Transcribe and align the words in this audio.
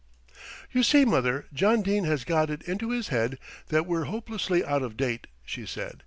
"You 0.71 0.81
see, 0.81 1.05
mother, 1.05 1.45
John 1.53 1.83
Dene 1.83 2.05
has 2.05 2.23
got 2.23 2.49
it 2.49 2.63
into 2.63 2.89
his 2.89 3.09
head 3.09 3.37
that 3.67 3.85
we're 3.85 4.05
hopelessly 4.05 4.65
out 4.65 4.81
of 4.81 4.97
date," 4.97 5.27
she 5.45 5.63
said. 5.63 5.99